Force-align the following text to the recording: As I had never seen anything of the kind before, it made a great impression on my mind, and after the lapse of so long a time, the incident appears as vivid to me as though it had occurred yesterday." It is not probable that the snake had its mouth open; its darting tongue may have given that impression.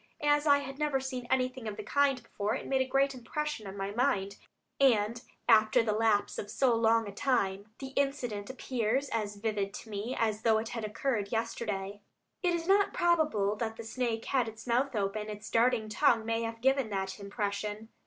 As 0.23 0.47
I 0.47 0.57
had 0.57 0.79
never 0.79 0.99
seen 0.99 1.27
anything 1.29 1.67
of 1.67 1.77
the 1.77 1.83
kind 1.83 2.23
before, 2.23 2.55
it 2.55 2.65
made 2.65 2.81
a 2.81 2.87
great 2.89 3.13
impression 3.13 3.67
on 3.67 3.77
my 3.77 3.91
mind, 3.91 4.37
and 4.79 5.21
after 5.47 5.83
the 5.83 5.91
lapse 5.93 6.39
of 6.39 6.49
so 6.49 6.73
long 6.75 7.07
a 7.07 7.11
time, 7.13 7.67
the 7.77 7.89
incident 7.89 8.49
appears 8.49 9.09
as 9.09 9.35
vivid 9.35 9.75
to 9.75 9.91
me 9.91 10.15
as 10.17 10.41
though 10.41 10.57
it 10.57 10.69
had 10.69 10.83
occurred 10.83 11.31
yesterday." 11.31 12.01
It 12.41 12.55
is 12.55 12.67
not 12.67 12.95
probable 12.95 13.55
that 13.57 13.75
the 13.77 13.83
snake 13.83 14.25
had 14.25 14.47
its 14.47 14.65
mouth 14.65 14.95
open; 14.95 15.29
its 15.29 15.51
darting 15.51 15.87
tongue 15.87 16.25
may 16.25 16.41
have 16.41 16.61
given 16.61 16.89
that 16.89 17.19
impression. 17.19 17.89